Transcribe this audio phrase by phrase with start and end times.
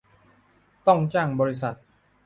[0.87, 1.75] ต้องจ้างบริษัท